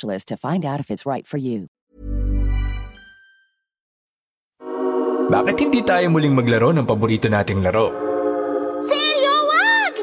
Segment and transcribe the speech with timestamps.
[0.00, 1.68] to find out if it's right for you.
[5.32, 7.88] Bakit hindi tayo muling maglaro ng paborito nating laro?
[8.84, 9.94] Seryo, wag!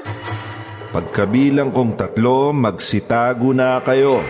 [0.90, 4.26] Pagkabilang kong tatlo, magsitago na kayo.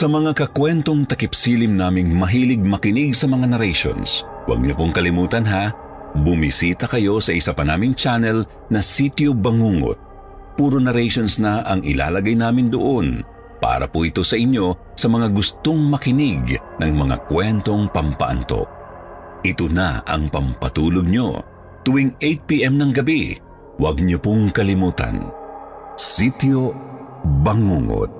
[0.00, 5.74] Sa mga kakwentong takipsilim naming mahilig makinig sa mga narrations, huwag niyo pong kalimutan ha,
[6.14, 9.98] bumisita kayo sa isa pa naming channel na Sityo Bangungot.
[10.58, 13.24] Puro narrations na ang ilalagay namin doon
[13.60, 18.68] para po ito sa inyo sa mga gustong makinig ng mga kwentong pampaanto.
[19.40, 21.40] Ito na ang pampatulog nyo
[21.84, 23.36] tuwing 8pm ng gabi.
[23.80, 25.32] Huwag niyo pong kalimutan.
[25.96, 26.76] Sityo
[27.40, 28.19] Bangungot.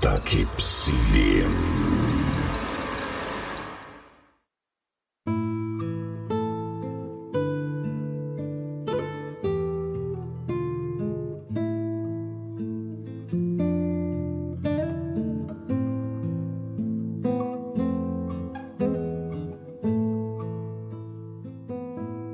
[0.00, 1.52] takip silim.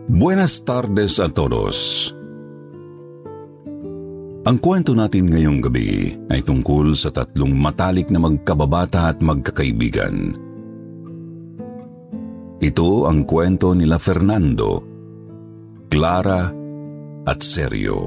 [0.08, 2.14] Buenas tardes a todos.
[4.44, 10.36] Ang kwento natin ngayong gabi ay tungkol sa tatlong matalik na magkababata at magkakaibigan.
[12.60, 14.84] Ito ang kwento nila Fernando,
[15.88, 16.52] Clara
[17.24, 18.04] at Sergio.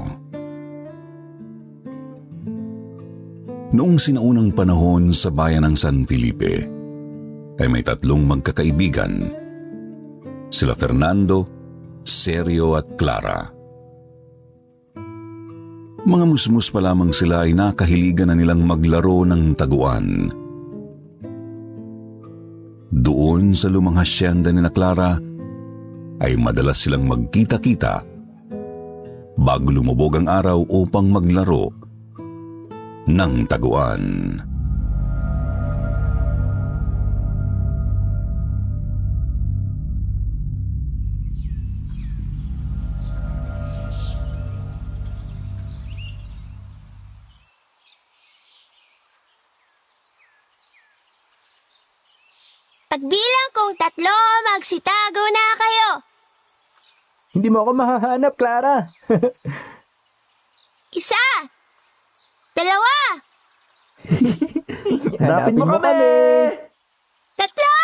[3.74, 6.62] Noong sinaunang panahon sa bayan ng San Felipe,
[7.58, 9.34] ay may tatlong magkakaibigan,
[10.54, 11.50] sila Fernando,
[12.06, 13.57] Sergio at Clara.
[16.06, 20.30] Mga musmus pa lamang sila ay nakahiligan na nilang maglaro ng taguan.
[22.94, 25.18] Doon sa lumang hasyenda ni na Clara
[26.22, 28.02] ay madalas silang magkita-kita
[29.38, 31.70] bago lumubog ang araw upang maglaro
[33.06, 34.02] ng taguan.
[52.98, 54.18] Pagbilang kong tatlo,
[54.50, 55.88] magsitago na kayo.
[57.30, 58.90] Hindi mo ako mahahanap, Clara.
[60.98, 61.22] Isa!
[62.58, 63.22] Dalawa!
[65.22, 66.10] Hanapin mo kami.
[67.38, 67.78] Tatlo!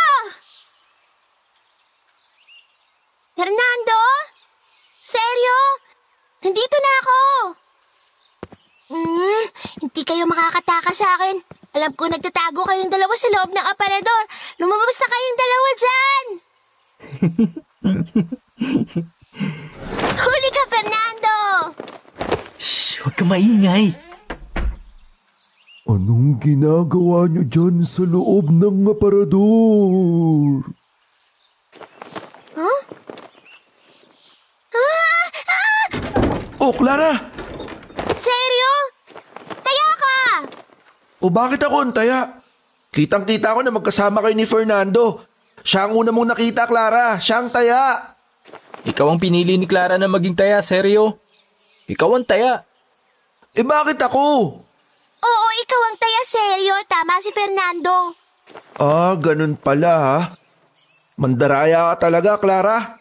[3.39, 4.01] Fernando?
[4.99, 5.59] Seryo?
[6.43, 7.21] Nandito na ako!
[8.99, 9.45] Hmm,
[9.79, 11.39] hindi kayo makakatakas sa akin.
[11.75, 14.25] Alam ko nagtatago kayong dalawa sa loob ng aparador.
[14.63, 16.27] Lumabas na kayong dalawa dyan!
[20.23, 21.37] Huli ka, Fernando!
[22.55, 23.91] Shh, huwag ka maingay.
[25.85, 30.63] Anong ginagawa niyo dyan sa loob ng aparador?
[36.65, 37.13] Oh, Clara!
[38.17, 38.73] Seryo?
[39.61, 40.17] Taya ka!
[41.25, 42.45] O bakit ako ang taya?
[42.93, 45.25] Kitang-kita ko na magkasama kayo ni Fernando.
[45.65, 47.17] Siya ang una mong nakita, Clara.
[47.17, 48.13] Siya ang taya.
[48.85, 51.17] Ikaw ang pinili ni Clara na maging taya, seryo.
[51.89, 52.61] Ikaw ang taya.
[53.57, 54.21] Eh bakit ako?
[55.25, 56.75] Oo, ikaw ang taya seryo.
[56.85, 58.13] Tama si Fernando.
[58.77, 60.19] Ah, ganun pala ha.
[61.17, 63.01] Mandaraya ka talaga, Clara.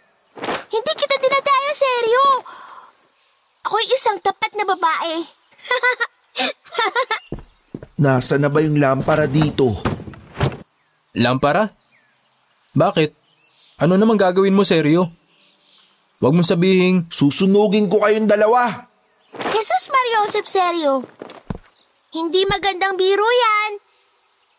[0.72, 2.24] Hindi kita dinadaya seryo.
[3.68, 5.16] Ako'y isang tapat na babae.
[8.04, 9.80] Nasa na ba yung lampara dito?
[11.16, 11.72] Lampara?
[12.76, 13.16] Bakit?
[13.80, 15.08] Ano naman gagawin mo, seryo?
[16.20, 18.92] Huwag mo sabihin, Susunugin ko kayong dalawa.
[19.56, 21.00] Jesus Mariosep seryo.
[22.12, 23.80] Hindi magandang biro yan.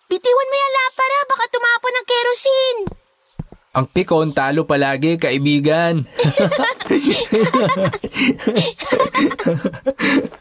[0.08, 2.81] Bitiwan mo yan lapara, baka tumapon ng kerosene.
[3.75, 6.06] ang pikon talo palagi, kaibigan.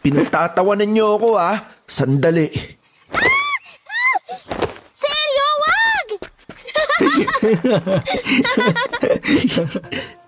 [0.05, 1.65] Pinagtatawanan niyo ako ha.
[1.89, 2.82] Sandali.
[4.93, 6.07] Seryo, wag!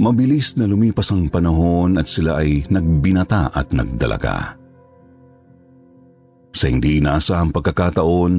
[0.00, 4.56] Mabilis na lumipas ang panahon at sila ay nagbinata at nagdalaga.
[6.56, 8.34] Sa hindi inaasahang pagkakataon,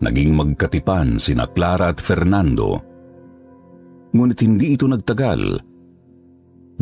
[0.00, 2.80] naging magkatipan sina Clara at Fernando.
[4.16, 5.71] Ngunit hindi ito nagtagal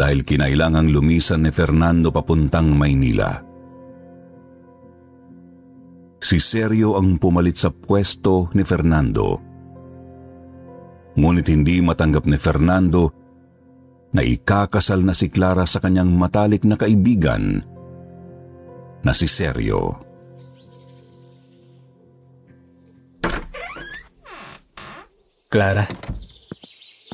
[0.01, 3.37] dahil kinailangang lumisan ni Fernando papuntang Maynila.
[6.17, 9.37] Si Sergio ang pumalit sa pwesto ni Fernando.
[11.21, 13.13] Ngunit hindi matanggap ni Fernando
[14.17, 17.61] na ikakasal na si Clara sa kanyang matalik na kaibigan
[19.05, 20.01] na si Sergio.
[25.51, 25.85] Clara,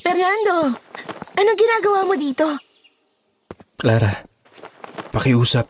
[0.06, 0.76] Fernando,
[1.34, 2.65] anong ginagawa mo dito?
[3.76, 4.24] Clara,
[5.12, 5.68] pakiusap.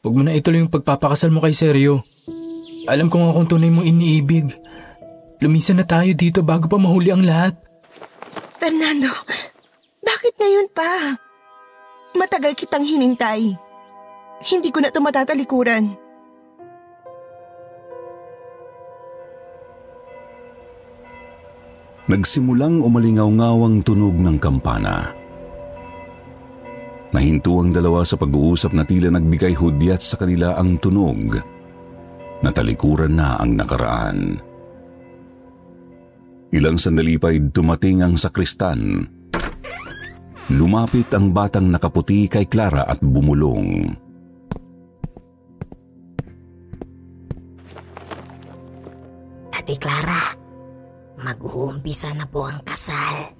[0.00, 2.00] Huwag mo na ituloy yung pagpapakasal mo kay seryo.
[2.88, 4.48] Alam ko nga kung tunay mong iniibig.
[5.44, 7.60] Lumisan na tayo dito bago pa mahuli ang lahat.
[8.56, 9.12] Fernando,
[10.00, 11.20] bakit ngayon pa?
[12.16, 13.52] Matagal kitang hinintay.
[14.40, 15.92] Hindi ko na ito matatalikuran.
[22.08, 25.19] Nagsimulang umalingaw-ngaw ang tunog ng kampana.
[27.10, 31.42] Nahinto ang dalawa sa pag-uusap na tila nagbigay hudyat sa kanila ang tunog.
[32.40, 34.38] Natalikuran na ang nakaraan.
[36.54, 39.06] Ilang sandali pa'y dumating ang sakristan.
[40.50, 43.86] Lumapit ang batang nakaputi kay Clara at bumulong.
[49.54, 50.34] Ate Clara,
[51.22, 53.39] mag-uumpisa na po ang kasal.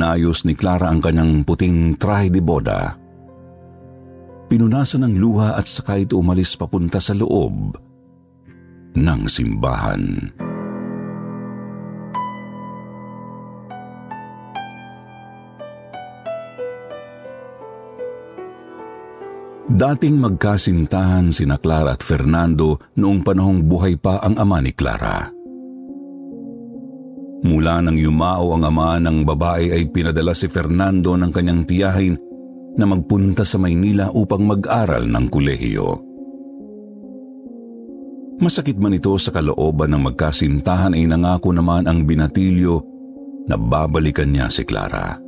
[0.00, 2.96] Inayos ni Clara ang kanyang puting trahe de boda.
[4.48, 7.76] Pinunasan ng luha at saka ito umalis papunta sa loob
[8.96, 10.32] ng simbahan.
[19.68, 25.39] Dating magkasintahan sina Clara at Fernando noong panahong buhay pa ang ama ni Clara.
[27.40, 32.14] Mula nang yumao ang ama ng babae ay pinadala si Fernando ng kanyang tiyahin
[32.76, 35.88] na magpunta sa Maynila upang mag-aral ng kolehiyo.
[38.40, 42.80] Masakit man ito sa kalooban ng magkasintahan ay nangako naman ang binatilyo
[43.48, 45.20] na babalikan niya si Clara.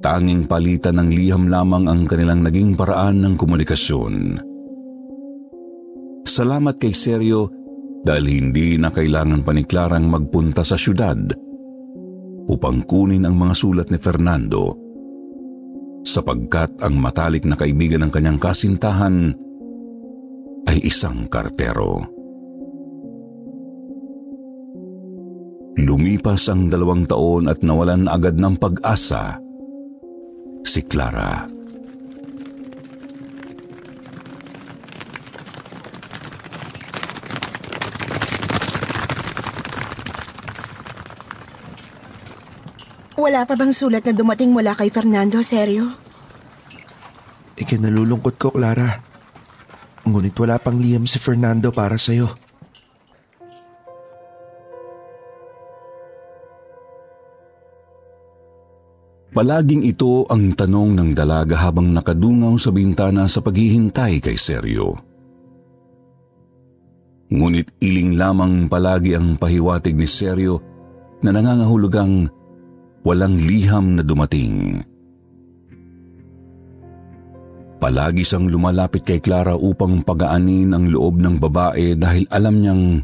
[0.00, 4.14] Tanging palitan ng liham lamang ang kanilang naging paraan ng komunikasyon.
[6.24, 7.59] Salamat kay Sergio
[8.00, 11.20] dahil hindi na kailangan pa ni Clarang magpunta sa syudad
[12.48, 14.74] upang kunin ang mga sulat ni Fernando
[16.00, 19.36] sapagkat ang matalik na kaibigan ng kanyang kasintahan
[20.64, 22.00] ay isang kartero.
[25.80, 29.40] Lumipas ang dalawang taon at nawalan agad ng pag-asa
[30.64, 31.59] si Clara.
[43.20, 45.92] Wala pa bang sulat na dumating mula kay Fernando, seryo?
[47.60, 48.96] Ikinalulungkot ko, Clara.
[50.08, 52.32] Ngunit wala pang liham si Fernando para sa'yo.
[59.36, 64.96] Palaging ito ang tanong ng dalaga habang nakadungaw sa bintana sa paghihintay kay Seryo.
[67.30, 70.58] Ngunit iling lamang palagi ang pahiwatig ni Seryo
[71.22, 72.39] na nangangahulugang
[73.04, 74.84] walang liham na dumating.
[77.80, 83.00] Palagi siyang lumalapit kay Clara upang pagaanin ang loob ng babae dahil alam niyang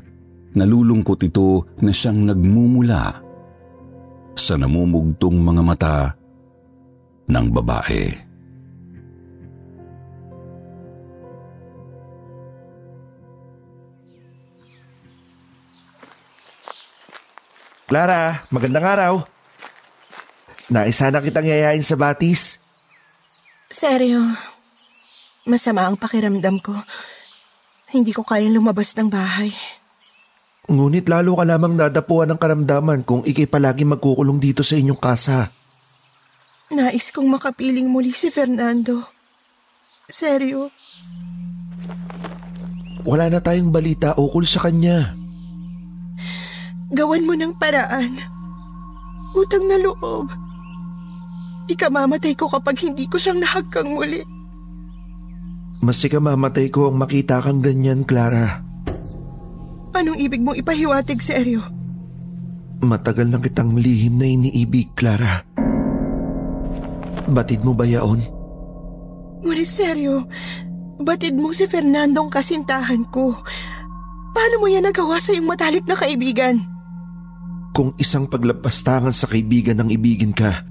[0.53, 3.25] nalulungkot ito na siyang nagmumula
[4.37, 5.97] sa namumugtong mga mata
[7.33, 8.05] ng babae.
[17.87, 19.36] Clara, magandang araw.
[20.67, 22.59] Naisa na kitang yayain sa batis.
[23.67, 24.23] Seryo,
[25.47, 26.75] masama ang pakiramdam ko.
[27.87, 29.55] Hindi ko kayang lumabas ng bahay.
[30.67, 35.55] Ngunit lalo ka lamang dadapuan ng karamdaman kung ikay palagi magkukulong dito sa inyong kasa.
[36.67, 39.07] Nais kong makapiling muli si Fernando.
[40.11, 40.71] Seryo,
[43.07, 45.15] Wala na tayong balita ukol sa kanya.
[46.91, 48.19] gawan mo ng paraan.
[49.31, 50.27] Utang na loob.
[51.67, 54.23] Ikamamatay ko kapag hindi ko siyang nahagkang muli.
[55.83, 58.63] Mas ikamamatay ko ang makita kang ganyan, Clara.
[59.95, 61.63] Anong ibig mong ipahiwatig, seryo?
[62.85, 65.43] Matagal na kitang lihim na iniibig, Clara.
[67.27, 68.23] Batid mo ba yaon?
[69.43, 70.27] Ngunit seryo,
[71.03, 73.35] batid mo si Fernandong kasintahan ko.
[74.37, 76.61] Paano mo yan nagawa sa iyong matalik na kaibigan?
[77.73, 80.65] Kung isang paglapastangan sa kaibigan ng ibigin ka,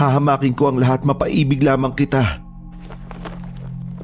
[0.00, 2.40] hahamakin ko ang lahat mapaibig lamang kita.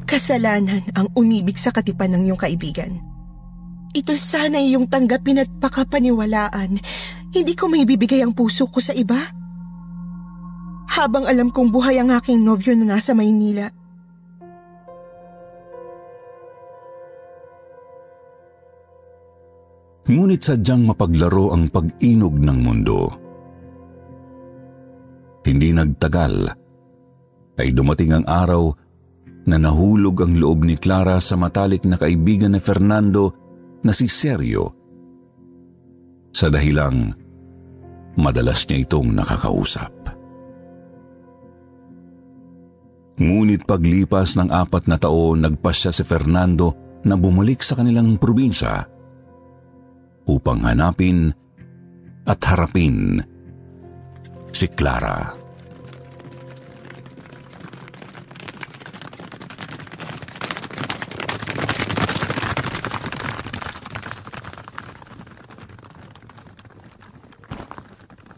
[0.04, 3.00] Kasalanan ang umibig sa katipan ng iyong kaibigan.
[3.96, 6.78] Ito sana iyong tanggapin at pakapaniwalaan.
[7.32, 9.18] Hindi ko may bibigay ang puso ko sa iba.
[10.86, 13.72] Habang alam kong buhay ang aking nobyo na nasa Maynila.
[20.06, 23.25] Ngunit sadyang mapaglaro ang pag-inog ng mundo.
[25.46, 26.34] Hindi nagtagal
[27.54, 28.66] ay dumating ang araw
[29.46, 33.30] na nahulog ang loob ni Clara sa matalik na kaibigan ni Fernando
[33.86, 34.74] na si Sergio.
[36.34, 37.14] Sa dahilang
[38.18, 39.94] madalas niya itong nakakausap.
[43.16, 48.82] Ngunit paglipas ng apat na taon, nagpasya si Fernando na bumalik sa kanilang probinsya
[50.26, 51.30] upang hanapin
[52.26, 53.22] at harapin
[54.56, 55.36] si Clara.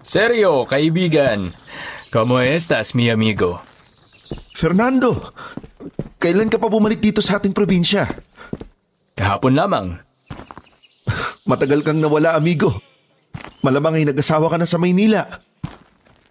[0.03, 1.55] Seryo, kaibigan.
[2.11, 3.63] ¿Cómo estás, mi amigo?
[4.59, 5.37] Fernando,
[6.19, 8.11] kailan ka pa bumalik dito sa ating probinsya?
[9.15, 9.95] Kahapon lamang.
[11.47, 12.75] Matagal kang nawala, amigo.
[13.63, 15.47] Malamang ay nag-asawa ka na sa Maynila.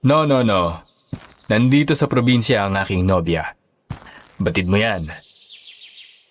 [0.05, 0.77] No, no, no.
[1.47, 3.55] Nandito sa probinsya ang aking nobya.
[4.37, 5.09] Batid mo yan.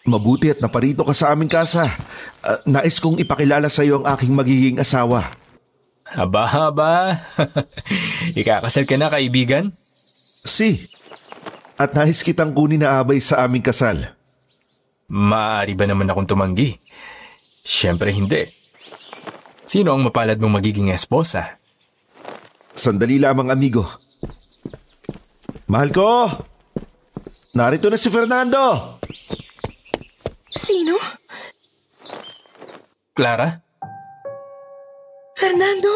[0.06, 1.90] Mabuti at naparito ka sa aming kasa.
[2.46, 5.35] Ah, nais kong ipakilala sa iyo ang aking magiging asawa.
[6.06, 6.92] Haba, haba.
[8.38, 9.75] Ikakasal ka na, kaibigan?
[10.46, 10.87] Si.
[11.75, 14.14] At nais kitang kunin na abay sa aming kasal.
[15.11, 16.78] Maaari ba naman akong tumanggi?
[17.66, 18.46] Siyempre hindi.
[19.66, 21.58] Sino ang mapalad mong magiging esposa?
[22.76, 23.88] Sandali lamang, amigo.
[25.73, 26.28] Mahal ko!
[27.56, 29.00] Narito na si Fernando!
[30.52, 31.00] Sino?
[33.16, 33.49] Clara?
[35.40, 35.92] Fernando?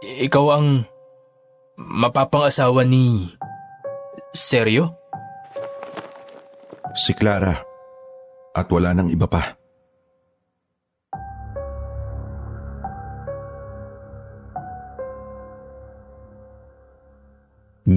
[0.00, 0.88] Ikaw ang
[1.76, 3.36] mapapangasawa ni...
[4.32, 4.96] Seryo?
[6.96, 7.52] Si Clara.
[8.56, 9.60] At wala nang iba pa.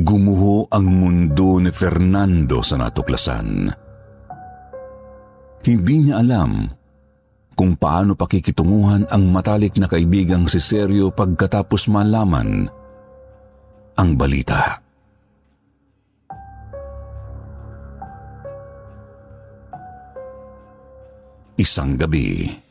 [0.03, 3.71] Gumuho ang mundo ni Fernando sa natuklasan.
[5.65, 6.69] Hindi niya alam
[7.57, 12.69] kung paano pakikitunguhan ang matalik na kaibigang si Sergio pagkatapos malaman
[13.97, 14.77] ang balita.
[21.57, 22.66] Isang gabi.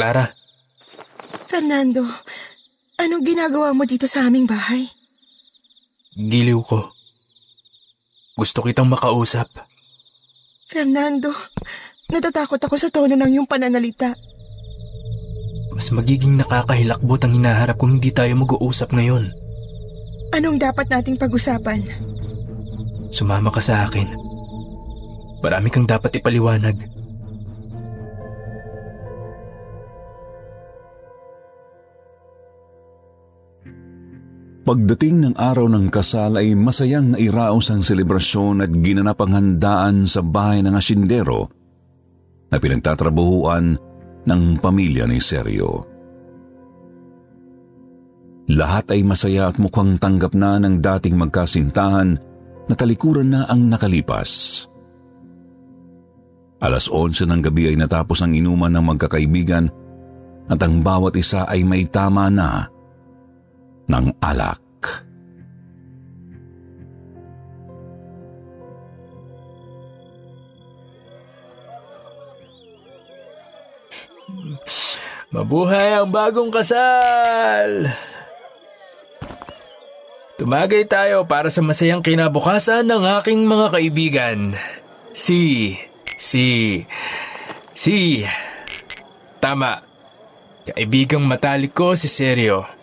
[0.00, 0.32] Clara,
[1.44, 2.00] Fernando,
[2.96, 4.88] anong ginagawa mo dito sa aming bahay?
[6.16, 6.88] giliw ko.
[8.32, 9.52] Gusto kitang makausap.
[10.72, 11.36] Fernando,
[12.08, 14.16] natatakot ako sa tono ng iyong pananalita.
[15.76, 19.28] Mas magiging nakakahilakbot ang hinaharap kung hindi tayo mag-uusap ngayon.
[20.32, 21.84] Anong dapat nating pag-usapan?
[23.12, 24.08] Sumama ka sa akin.
[25.44, 26.99] Marami kang dapat ipaliwanag.
[34.60, 40.20] Pagdating ng araw ng kasal ay masayang nairaos ang selebrasyon at ginanap ang handaan sa
[40.20, 41.48] bahay ng asindero
[42.52, 43.80] na pinagtatrabahuan
[44.28, 45.88] ng pamilya ni Sergio.
[48.52, 52.18] Lahat ay masaya at mukhang tanggap na ng dating magkasintahan
[52.68, 54.62] na talikuran na ang nakalipas.
[56.60, 59.64] Alas 11 ng gabi ay natapos ang inuman ng magkakaibigan
[60.52, 62.68] at ang bawat isa ay may tama na
[63.90, 64.62] ng alak.
[75.34, 77.90] Mabuhay ang bagong kasal!
[80.38, 84.38] Tumagay tayo para sa masayang kinabukasan ng aking mga kaibigan.
[85.12, 85.76] Si,
[86.16, 86.80] si,
[87.76, 88.24] si.
[89.36, 89.84] Tama.
[90.64, 92.79] Kaibigang matalik ko si Sergio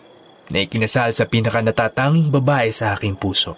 [0.48, 3.56] na ikinasal sa pinaka natatanging babae sa aking puso.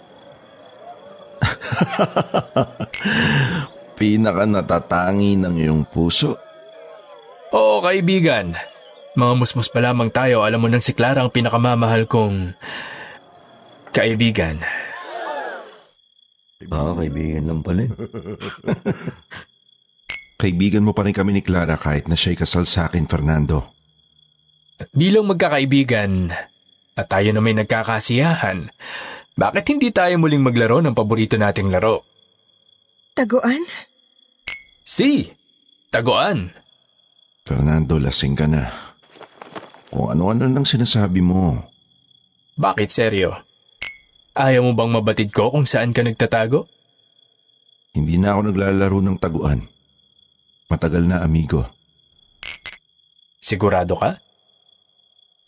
[3.99, 6.37] Pinaka natatangi ng iyong puso.
[7.51, 8.55] Oo, kaibigan.
[9.11, 12.55] Mga musmus pa lamang tayo, alam mo nang si Clara ang pinakamamahal kong
[13.91, 14.63] kaibigan.
[16.71, 17.91] Ah, kaibigan lang pala.
[20.41, 23.67] kaibigan mo pa rin kami ni Clara kahit na siya'y kasal sa akin, Fernando.
[24.95, 26.31] Bilang magkakaibigan
[26.95, 28.67] at tayo na may nagkakasiyahan,
[29.37, 32.03] bakit hindi tayo muling maglaro ng paborito nating laro?
[33.15, 33.63] Taguan?
[34.83, 35.27] Si,
[35.87, 36.51] taguan.
[37.47, 38.67] Fernando, lasing ka na.
[39.91, 41.63] Kung ano-ano lang sinasabi mo.
[42.59, 43.35] Bakit seryo?
[44.35, 46.67] Ayaw mo bang mabatid ko kung saan ka nagtatago?
[47.91, 49.67] Hindi na ako naglalaro ng taguan.
[50.71, 51.67] Matagal na, amigo.
[53.43, 54.23] Sigurado ka?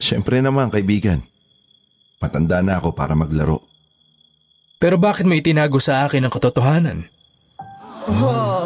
[0.04, 1.24] Siyempre naman, kaibigan.
[2.24, 3.60] Matanda na ako para maglaro.
[4.80, 7.12] Pero bakit mo itinago sa akin ang katotohanan?
[8.08, 8.64] Oh.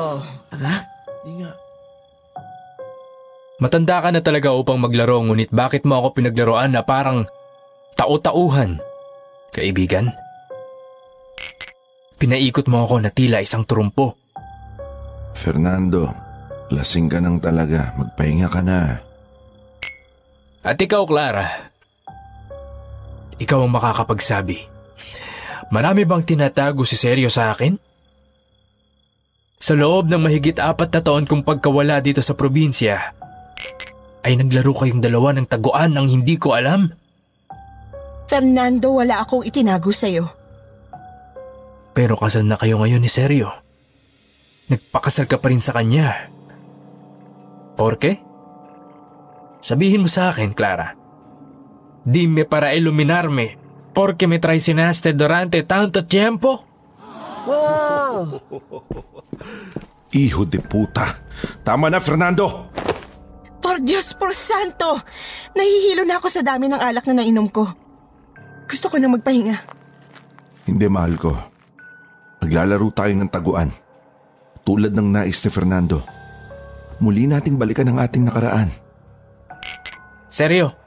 [3.58, 7.26] Matanda ka na talaga upang maglaro ngunit bakit mo ako pinaglaruan na parang
[7.98, 8.78] tao-tauhan?
[9.50, 10.14] Kaibigan?
[12.22, 14.14] Pinaikot mo ako na tila isang turumpo.
[15.34, 16.14] Fernando,
[16.70, 17.98] lasing ka nang talaga.
[17.98, 19.02] Magpahinga ka na.
[20.62, 21.67] At ikaw, Clara.
[23.38, 24.58] Ikaw ang makakapagsabi.
[25.70, 27.76] Marami bang tinatago si Seryo sa akin?
[29.58, 33.14] Sa loob ng mahigit apat na taon kong pagkawala dito sa probinsya,
[34.22, 36.94] ay naglaro kayong dalawa ng taguan ng hindi ko alam?
[38.28, 40.28] Fernando, wala akong itinago sa'yo.
[41.96, 43.50] Pero kasal na kayo ngayon ni Seryo.
[44.68, 46.30] Nagpakasal ka pa rin sa kanya.
[47.80, 48.20] Porke?
[49.64, 51.07] Sabihin mo sa akin, Clara.
[52.08, 53.60] Dime para iluminarme
[53.92, 56.64] porque me traicionaste durante tanto tiempo?
[60.16, 61.20] Iho de puta.
[61.68, 62.72] Tama na, Fernando!
[63.60, 64.96] Por Diyos, por santo!
[65.52, 67.68] Nahihilo na ako sa dami ng alak na nainom ko.
[68.72, 69.68] Gusto ko na magpahinga.
[70.64, 71.36] Hindi, mahal ko.
[72.40, 73.68] Maglalaro tayo ng taguan.
[74.64, 76.08] Tulad ng nais ni Fernando.
[77.04, 78.72] Muli nating balikan ang ating nakaraan.
[80.32, 80.87] Seryo?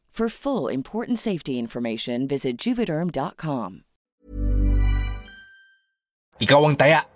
[0.11, 3.87] For full important safety information, visit juvederm.com.
[6.35, 7.07] Ikaw ang taya.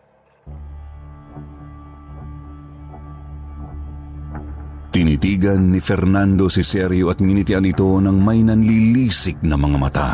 [4.96, 10.10] Tinitigan ni Fernando si Sergio at nginitian ito ng may nanlilisik na mga mata.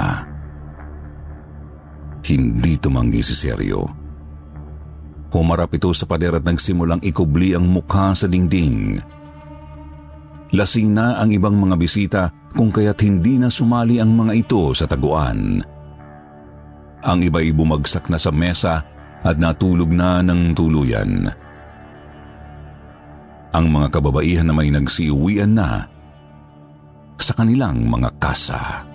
[2.26, 3.86] Hindi tumanggi si Sergio.
[5.30, 8.98] Humarap ito sa pader at nagsimulang ikubli ang mukha sa dingding.
[10.50, 14.86] Lasing na ang ibang mga bisita kung kaya't hindi na sumali ang mga ito sa
[14.88, 15.64] taguan.
[17.02, 18.86] Ang iba'y bumagsak na sa mesa
[19.22, 21.30] at natulog na ng tuluyan.
[23.52, 25.88] Ang mga kababaihan na may nagsiuwian na
[27.22, 28.88] sa kanilang mga kasa.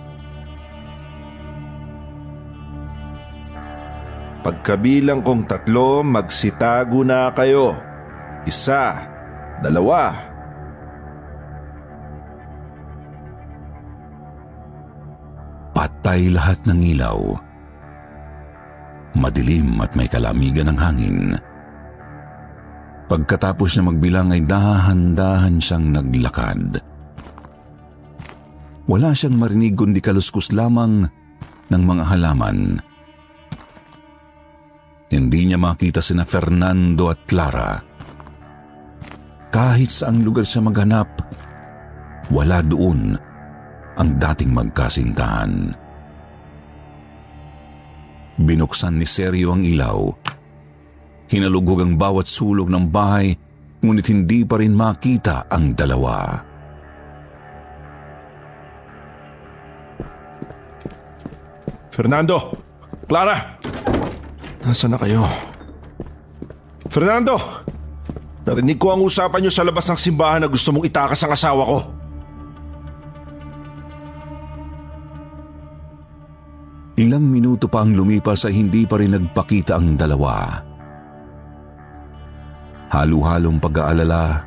[4.47, 7.75] Pagkabilang kong tatlo, magsitago na kayo.
[8.47, 8.95] Isa,
[9.59, 10.15] dalawa.
[15.77, 17.21] Patay lahat ng ilaw.
[19.13, 21.19] Madilim at may kalamigan ng hangin.
[23.05, 26.81] Pagkatapos niya magbilang ay dahan-dahan siyang naglakad.
[28.89, 31.05] Wala siyang marinig kundi kaluskus lamang
[31.69, 32.81] ng mga halaman.
[35.13, 37.77] Hindi niya makita sina Fernando at Clara.
[39.53, 41.21] Kahit saang lugar siya maghanap,
[42.33, 43.26] wala doon
[43.97, 45.73] ang dating magkasintahan.
[48.37, 50.13] Binuksan ni Sergio ang ilaw.
[51.27, 53.33] Hinalugog ang bawat sulok ng bahay,
[53.81, 56.37] ngunit hindi pa rin makita ang dalawa.
[61.89, 62.53] Fernando!
[63.09, 63.57] Clara!
[64.61, 65.25] Nasaan na kayo?
[66.93, 67.35] Fernando!
[68.45, 71.65] Narinig ko ang usapan niyo sa labas ng simbahan na gusto mong itakas ang asawa
[71.65, 71.96] ko.
[76.97, 80.65] Ilang minuto pa ang lumipas ay hindi pa rin nagpakita ang dalawa.
[82.89, 84.41] Halo-halong pag-aalala,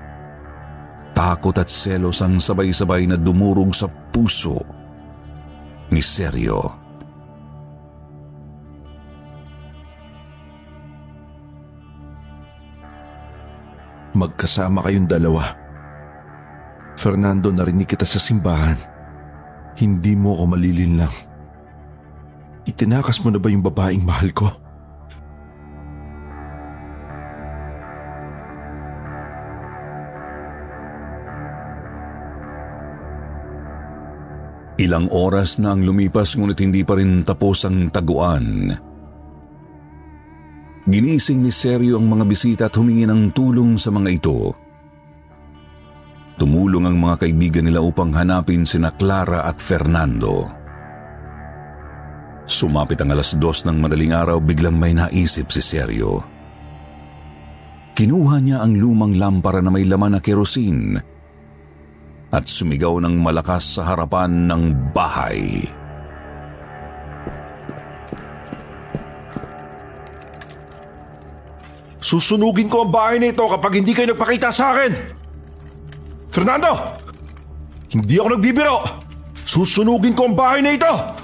[1.14, 4.58] takot at selos ang sabay-sabay na dumurog sa puso
[5.94, 6.74] ni Sergio.
[14.18, 15.54] Magkasama kayong dalawa.
[16.98, 18.74] Fernando, narinig kita sa simbahan.
[19.78, 21.29] Hindi mo ako malilinlang.
[22.68, 24.48] Itinakas mo na ba yung babaeng mahal ko?
[34.80, 38.72] Ilang oras na ang lumipas ngunit hindi pa rin tapos ang taguan.
[40.88, 44.56] Ginising ni Sergio ang mga bisita at humingi ng tulong sa mga ito.
[46.40, 50.59] Tumulong ang mga kaibigan nila upang hanapin sina Clara at Fernando.
[52.50, 56.18] Sumapit ang alas dos ng madaling araw biglang may naisip si Sergio.
[57.94, 60.98] Kinuha niya ang lumang lampara na may laman na kerosin
[62.34, 65.62] at sumigaw ng malakas sa harapan ng bahay.
[72.02, 74.90] Susunugin ko ang bahay na ito kapag hindi kayo nagpakita sa akin!
[76.34, 76.98] Fernando!
[77.94, 78.78] Hindi ako nagbibiro!
[79.46, 81.19] Susunugin ko ang bahay na ito!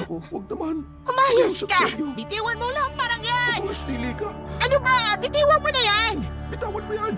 [0.00, 0.16] Seryo!
[0.16, 0.74] Oh, huwag naman.
[1.04, 1.84] Umayos ka!
[2.16, 3.58] Bitiwan mo lang parang yan!
[3.60, 4.28] Bukas tili ka.
[4.64, 5.16] Ano ba?
[5.20, 6.14] Bitiwan mo na yan!
[6.48, 7.14] Bitawan mo yan.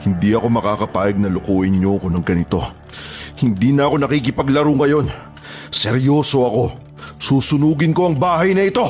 [0.00, 2.60] Hindi ako makakapayag na lukuin niyo ako ng ganito.
[3.38, 5.06] Hindi na ako nakikipaglaro ngayon.
[5.70, 6.64] Seryoso ako.
[7.20, 8.84] Susunugin ko ang bahay na ito.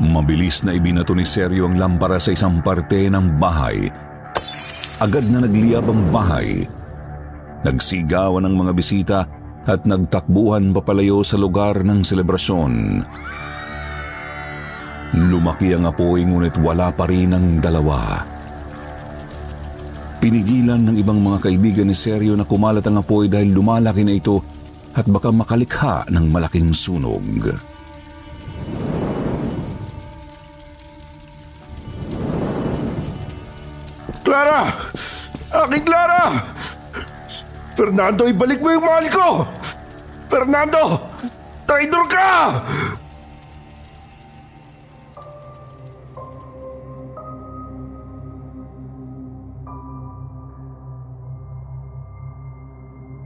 [0.00, 3.86] Mabilis na ibinato ni Sergio ang lampara sa isang parte ng bahay.
[4.98, 6.66] Agad na nagliyab ang bahay.
[7.60, 9.18] Nagsigawan ang mga bisita
[9.68, 12.72] at nagtakbuhan papalayo sa lugar ng selebrasyon.
[15.10, 18.24] Lumaki ang apoy ngunit wala pa rin ang dalawa.
[20.20, 24.40] Pinigilan ng ibang mga kaibigan ni Sergio na kumalat ang apoy dahil lumalaki na ito
[24.96, 27.24] at baka makalikha ng malaking sunog.
[34.24, 34.62] Clara!
[35.50, 36.59] Aking Clara!
[37.74, 39.28] Fernando, ibalik mo yung mahal ko!
[40.30, 40.82] Fernando!
[41.66, 42.30] Traidor ka!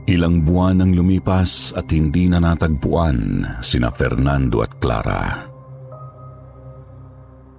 [0.05, 5.49] Ilang buwan ang lumipas at hindi na natagpuan sina Fernando at Clara.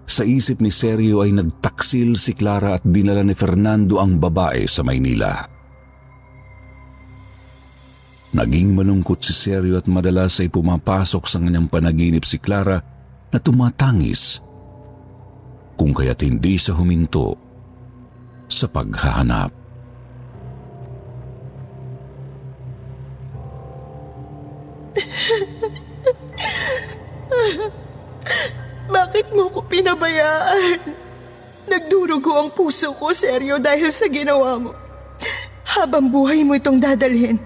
[0.07, 4.87] Sa isip ni Sergio ay nagtaksil si Clara at dinala ni Fernando ang babae sa
[4.87, 5.56] Maynila.
[8.37, 12.85] Naging malungkot si Sergio at madalas ay pumapasok sa kanyang panaginip si Clara
[13.33, 14.45] na tumatangis
[15.73, 17.33] kung kaya't hindi sa huminto
[18.45, 19.49] sa paghahanap.
[28.97, 30.77] Bakit mo ko pinabayaan?
[31.73, 34.77] Nagdurugo ang puso ko, seryo, dahil sa ginawa mo.
[35.65, 37.41] Habang buhay mo itong dadalhin,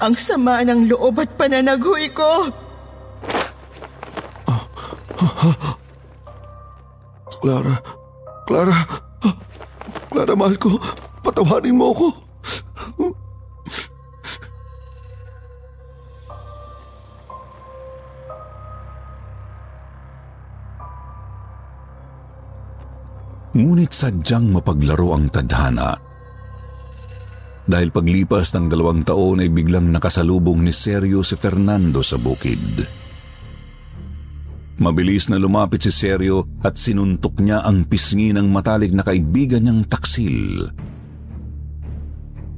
[0.00, 2.48] ang sama ng loob at pananagoy ko.
[7.40, 7.76] Clara,
[8.48, 8.76] Clara,
[10.12, 10.76] Clara, mahal ko,
[11.24, 12.08] patawarin mo ako.
[23.50, 26.09] Ngunit sadyang mapaglaro ang tadhana.
[27.68, 33.00] Dahil paglipas ng dalawang taon ay biglang nakasalubong ni Sergio si Fernando sa bukid.
[34.80, 39.84] Mabilis na lumapit si Sergio at sinuntok niya ang pisngi ng matalig na kaibigan niyang
[39.84, 40.72] taksil.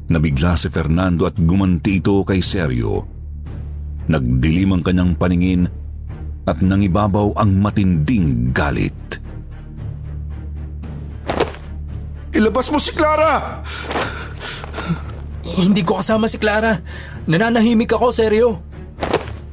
[0.06, 3.02] Nabigla si Fernando at gumanti ito kay Sergio.
[4.06, 5.66] Nagdilim ang kanyang paningin
[6.46, 8.94] at nangibabaw ang matinding galit.
[12.32, 13.62] Ilabas mo si Clara!
[15.42, 16.78] Hindi ko kasama si Clara.
[17.26, 18.62] Nananahimik ako, seryo.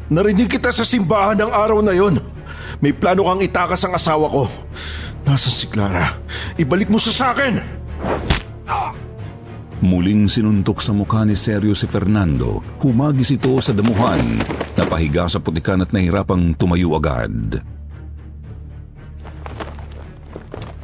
[0.10, 2.18] Narinig kita sa simbahan ng araw na yon.
[2.82, 4.44] May plano kang itakas ang asawa ko.
[5.26, 6.18] Nasaan si Clara?
[6.58, 7.62] Ibalik mo sa sakin!
[9.80, 12.60] Muling sinuntok sa mukha ni Sergio si Fernando.
[12.84, 14.20] Humagis ito sa damuhan.
[14.76, 17.62] Napahiga sa putikan at nahirapang tumayo agad.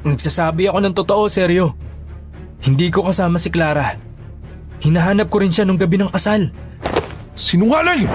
[0.06, 1.74] Nagsasabi ako ng totoo, seryo.
[2.62, 4.05] Hindi ko kasama si Clara.
[4.84, 6.52] Hinahanap ko rin siya nung gabi ng kasal.
[7.36, 8.08] Sinungaling!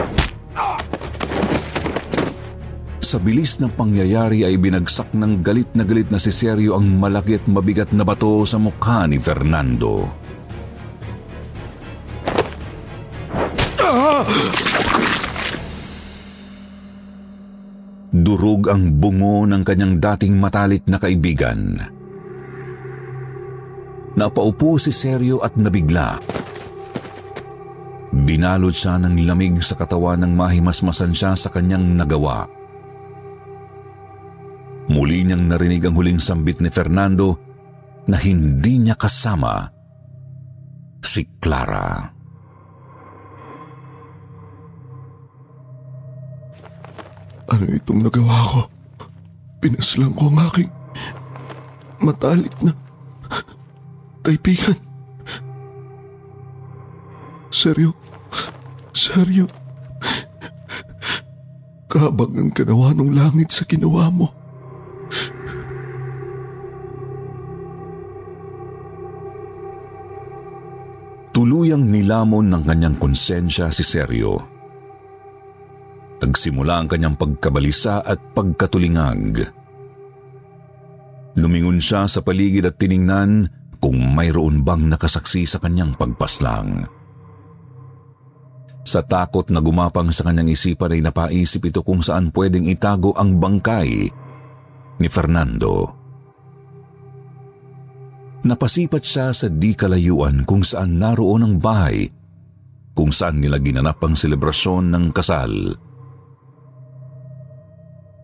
[3.11, 7.43] Sa bilis ng pangyayari ay binagsak ng galit na galit na si Sergio ang malaki
[7.43, 10.07] at mabigat na bato sa mukha ni Fernando.
[18.15, 21.83] Durog ang bungo ng kanyang dating matalik na kaibigan.
[24.15, 26.21] Napaupo si Sergio at nabigla.
[28.31, 32.47] Binalot siya ng lamig sa katawan ng mahimasmasan siya sa kanyang nagawa.
[34.87, 37.35] Muli niyang narinig ang huling sambit ni Fernando
[38.07, 39.67] na hindi niya kasama
[41.03, 42.07] si Clara.
[47.51, 48.61] Ano itong nagawa ko?
[49.59, 50.71] Pinaslang ko ang aking
[51.99, 52.79] matalik na
[54.23, 54.79] kaibigan.
[57.51, 58.10] Seryo?
[58.95, 59.47] Seryo?
[61.91, 64.31] Kabag ang ganawa ng langit sa ginawa mo.
[71.31, 74.39] Tuluyang nilamon ng kanyang konsensya si Sergio.
[76.21, 79.49] Nagsimula ang kanyang pagkabalisa at pagkatulingag.
[81.39, 83.49] Lumingon siya sa paligid at tiningnan
[83.81, 87.00] kung mayroon bang nakasaksi sa kanyang pagpaslang.
[88.81, 93.37] Sa takot na gumapang sa kanyang isipan ay napaisip ito kung saan pwedeng itago ang
[93.37, 94.09] bangkay
[95.01, 96.01] ni Fernando.
[98.41, 102.09] Napasipat siya sa di kalayuan kung saan naroon ang bahay
[102.97, 105.53] kung saan nila ginanap ang selebrasyon ng kasal.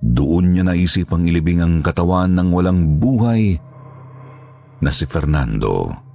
[0.01, 3.61] Doon niya naisip ang ilibing ang katawan ng walang buhay
[4.81, 6.06] na si Fernando.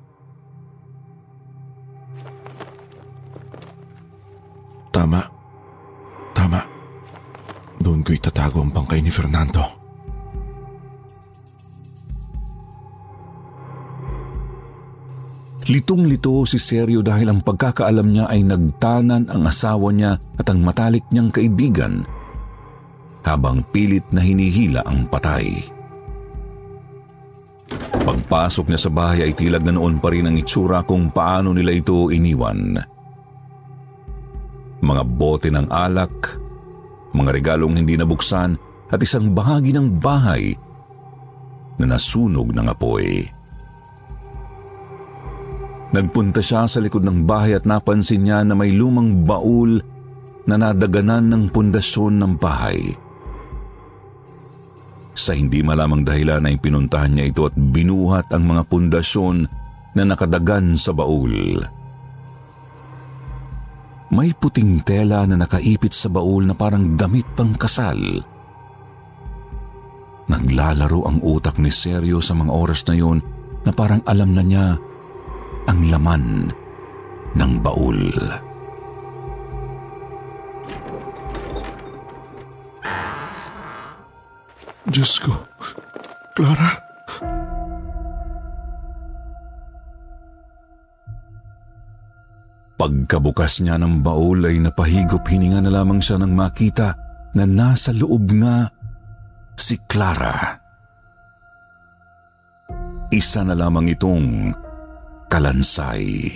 [4.91, 5.23] Tama.
[6.35, 6.61] Tama.
[7.81, 9.81] Doon ko itatago ang bangkay ni Fernando.
[15.71, 21.05] Litong-lito si Sergio dahil ang pagkakaalam niya ay nagtanan ang asawa niya at ang matalik
[21.13, 22.03] niyang kaibigan
[23.21, 25.61] habang pilit na hinihila ang patay.
[28.01, 31.71] Pagpasok niya sa bahay ay tilag na noon pa rin ang itsura kung paano nila
[31.71, 32.81] ito iniwan.
[34.81, 36.41] Mga bote ng alak,
[37.13, 38.57] mga regalong hindi nabuksan
[38.89, 40.57] at isang bahagi ng bahay
[41.77, 43.25] na nasunog ng apoy.
[45.91, 49.75] Nagpunta siya sa likod ng bahay at napansin niya na may lumang baul
[50.47, 52.95] na nadaganan ng pundasyon ng bahay.
[55.11, 59.45] Sa hindi malamang dahilan ay pinuntahan niya ito at binuhat ang mga pundasyon
[59.91, 61.59] na nakadagan sa baul.
[64.11, 68.19] May puting tela na nakaipit sa baul na parang damit pang kasal.
[70.27, 73.23] Naglalaro ang utak ni Seryo sa mga oras na yon
[73.63, 74.75] na parang alam na niya
[75.71, 76.51] ang laman
[77.39, 78.03] ng baul.
[84.91, 85.31] Diyos ko.
[86.35, 86.90] Clara.
[92.81, 96.97] Pagkabukas niya ng baul ay napahigop hininga na lamang siya nang makita
[97.37, 98.73] na nasa loob nga
[99.53, 100.57] si Clara.
[103.13, 104.49] Isa na lamang itong
[105.29, 106.33] kalansay.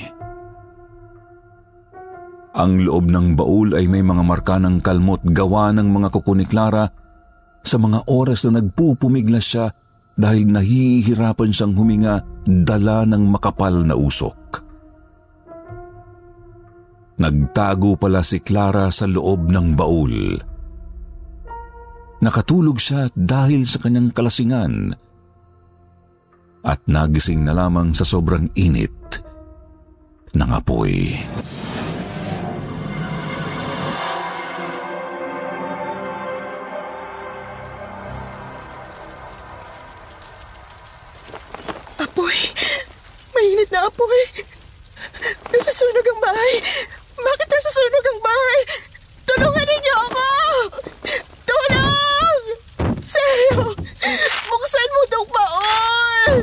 [2.53, 6.45] Ang loob ng baul ay may mga marka ng kalmot gawa ng mga kuko ni
[6.45, 6.85] Clara
[7.65, 9.73] sa mga oras na nagpupumiglas siya
[10.13, 14.64] dahil nahihirapan siyang huminga dala ng makapal na usok.
[17.15, 20.35] Nagtago pala si Clara sa loob ng baul.
[22.19, 24.91] Nakatulog siya dahil sa kanyang kalasingan
[26.65, 28.91] at nagising na lamang sa sobrang init
[30.33, 31.13] ng apoy.
[42.01, 42.37] Apoy!
[43.31, 44.19] Mainit na apoy!
[45.53, 46.53] Nasusunog ang bahay!
[47.25, 48.59] Bakit nasusunog ang bahay?
[49.25, 50.27] Tulungan ninyo ako!
[51.41, 52.41] Tulong!
[53.01, 53.73] Seryo!
[54.45, 56.35] Buksan mo tong baon!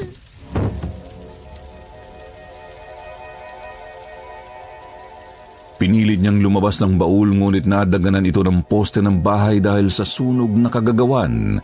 [5.78, 10.50] Pinilit niyang lumabas ng baul ngunit nadaganan ito ng poste ng bahay dahil sa sunog
[10.54, 11.58] na kagagawan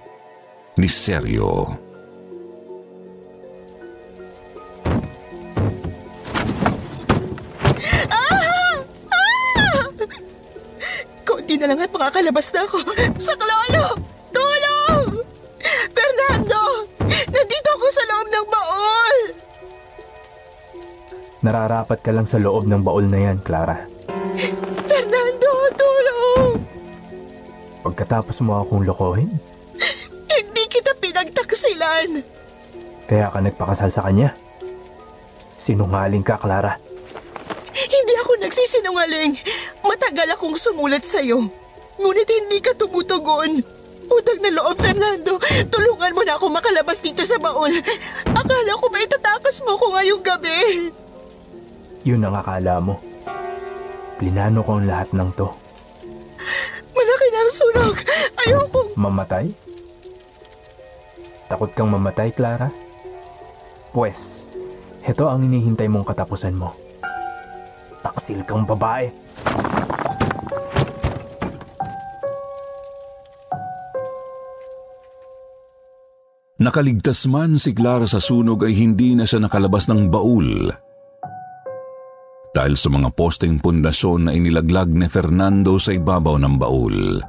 [0.78, 1.74] ni Seryo.
[1.74, 1.87] Konti
[11.58, 12.78] na lang at makakalabas na ako.
[13.18, 13.86] Sa klolo!
[14.30, 15.04] Tulong!
[15.90, 16.60] Fernando!
[17.28, 19.16] Nandito ako sa loob ng baon!
[21.38, 23.86] Nararapat ka lang sa loob ng baul na yan, Clara.
[24.86, 26.62] Fernando, tulong!
[27.82, 29.30] Pagkatapos mo akong lokohin,
[30.28, 32.22] Hindi kita pinagtaksilan!
[33.08, 34.36] kaya ka nagpakasal sa kanya.
[35.58, 36.76] Sinungaling ka, Clara.
[38.38, 39.38] Nagsisinungaling.
[39.82, 41.46] Matagal akong sumulat sa'yo.
[41.98, 43.62] Ngunit hindi ka tumutugon.
[44.08, 45.36] Utang na loob, Fernando.
[45.68, 47.74] Tulungan mo na ako makalabas dito sa baon.
[48.32, 50.88] Akala ko ba itatakas mo ko ngayong gabi?
[52.08, 52.96] Yun ang akala mo.
[54.16, 55.48] Plinano ko ang lahat ng to.
[56.96, 57.96] Malaki na ang sunog.
[58.46, 58.80] Ayoko.
[58.96, 59.46] Mamatay?
[61.48, 62.72] Takot kang mamatay, Clara?
[63.92, 64.44] Pwes,
[65.04, 66.76] heto ang inihintay mong katapusan mo.
[68.02, 69.10] Taksil kang babae.
[76.58, 80.66] Nakaligtas man si Clara sa sunog ay hindi na siya nakalabas ng baul.
[82.50, 87.22] Dahil sa mga posteng pundasyon na inilaglag ni Fernando sa ibabaw ng baul.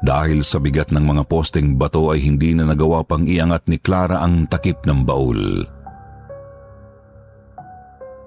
[0.00, 4.22] Dahil sa bigat ng mga posteng bato ay hindi na nagawa pang iangat ni Clara
[4.22, 5.79] ang takip ng baul.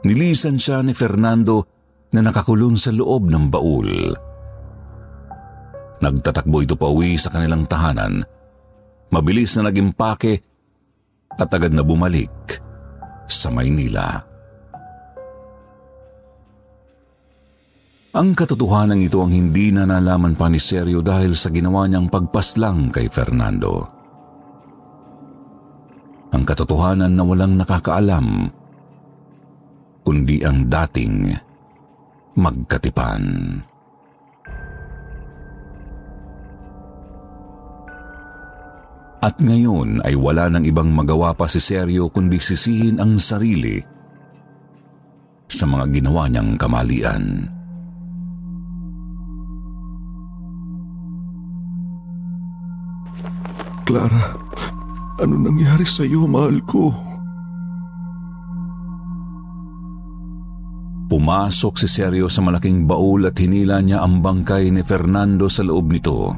[0.04, 1.64] Nilisan siya ni Fernando
[2.12, 3.92] na nakakulong sa loob ng baul.
[6.04, 8.28] Nagtatakbo ito pa uwi sa kanilang tahanan
[9.14, 10.42] mabilis na naging pake
[11.38, 12.34] at agad na bumalik
[13.30, 14.26] sa Maynila.
[18.14, 22.94] Ang katotohanan ito ang hindi na nalaman pa ni Sergio dahil sa ginawa niyang pagpaslang
[22.94, 23.90] kay Fernando.
[26.34, 28.50] Ang katotohanan na walang nakakaalam,
[30.04, 31.32] kundi ang dating
[32.36, 33.24] magkatipan.
[39.24, 43.80] At ngayon ay wala nang ibang magawa pa si Sergio kundi sisihin ang sarili
[45.48, 47.48] sa mga ginawa niyang kamalian.
[53.88, 54.36] Clara,
[55.22, 56.90] Ano nangyari sa iyo, mahal ko?
[61.14, 65.94] Pumasok si Sergio sa malaking baul at hinila niya ang bangkay ni Fernando sa loob
[65.94, 66.34] nito.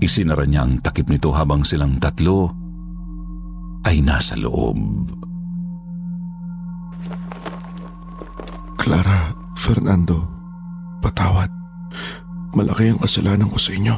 [0.00, 2.48] Isinara niya ang takip nito habang silang tatlo
[3.84, 4.80] ay nasa loob.
[8.80, 10.24] Clara, Fernando,
[11.04, 11.52] patawad.
[12.56, 13.96] Malaki ang kasalanan ko sa inyo.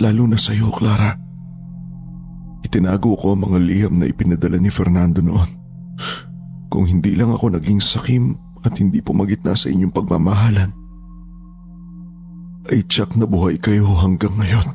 [0.00, 1.12] Lalo na sa iyo, Clara.
[2.64, 5.65] Itinago ko ang mga liham na ipinadala ni Fernando noon.
[6.76, 10.76] Kung hindi lang ako naging sakim at hindi pumagit na sa inyong pagmamahalan,
[12.68, 14.68] ay tiyak na buhay kayo hanggang ngayon.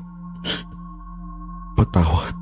[1.78, 2.34] Patawad.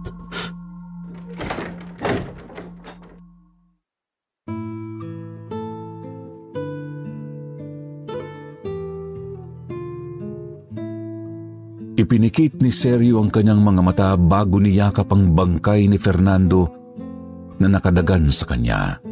[11.99, 16.71] Ipinikit ni Sergio ang kanyang mga mata bago niyakap ang bangkay ni Fernando
[17.59, 19.03] na nakadagan sa kanya.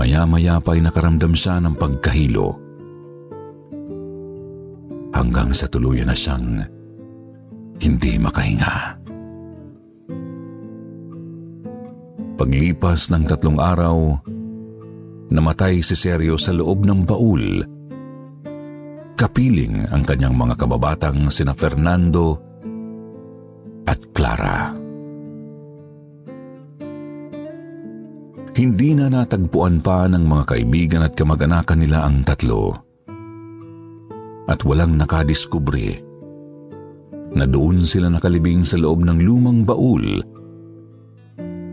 [0.00, 2.56] Maya-maya pa ay nakaramdam siya ng pagkahilo.
[5.12, 6.64] Hanggang sa tuluyan na siyang
[7.84, 8.96] hindi makahinga.
[12.40, 13.96] Paglipas ng tatlong araw,
[15.28, 17.44] namatay si Sergio sa loob ng baul
[19.20, 22.40] kapiling ang kanyang mga kababatang sina Fernando
[23.84, 24.72] at Clara.
[28.50, 32.74] Hindi na natagpuan pa ng mga kaibigan at kamag-anakan nila ang tatlo.
[34.50, 36.02] At walang nakadiskubre
[37.30, 40.02] na doon sila nakalibing sa loob ng lumang baul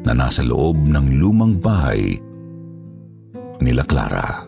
[0.05, 2.13] na nasa loob ng lumang bahay
[3.57, 4.45] nila Clara.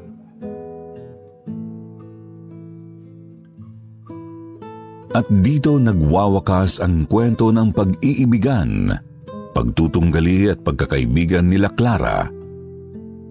[5.09, 8.93] At dito nagwawakas ang kwento ng pag-iibigan,
[9.51, 12.25] pagtutunggali at pagkakaibigan nila Clara,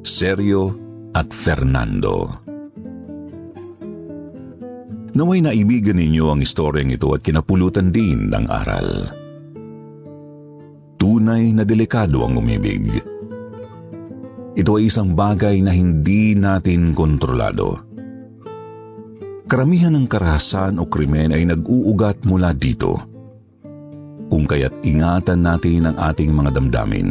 [0.04, 0.74] Sergio
[1.14, 2.46] at Fernando.
[5.18, 8.88] Naway naibigan ninyo ang istoryang ito at kinapulutan din ng aral.
[10.98, 12.86] Tunay na delikado ang umibig.
[14.58, 17.88] Ito ay isang bagay na hindi natin kontrolado
[19.48, 23.00] Karamihan ng karahasan o krimen ay nag-uugat mula dito.
[24.28, 27.08] Kung kaya't ingatan natin ang ating mga damdamin.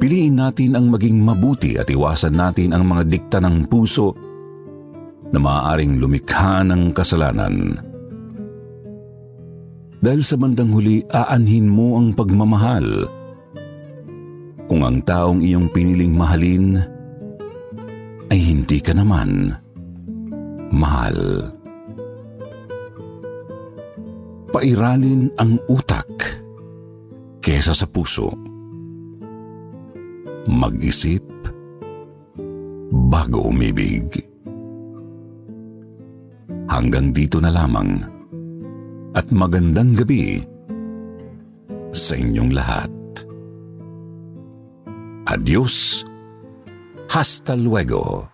[0.00, 4.16] Piliin natin ang maging mabuti at iwasan natin ang mga dikta ng puso
[5.28, 7.76] na maaaring lumikha ng kasalanan.
[10.00, 13.04] Dahil sa bandang huli, aanhin mo ang pagmamahal.
[14.64, 16.80] Kung ang taong iyong piniling mahalin
[18.32, 19.52] ay hindi ka naman
[20.72, 21.52] mahal.
[24.50, 26.10] Pairalin ang utak
[27.38, 28.34] kesa sa puso.
[30.50, 31.22] Mag-isip
[32.90, 34.10] bago umibig.
[36.66, 38.02] Hanggang dito na lamang
[39.14, 40.42] at magandang gabi
[41.94, 42.90] sa inyong lahat.
[45.30, 46.02] Adios,
[47.06, 48.26] hasta luego.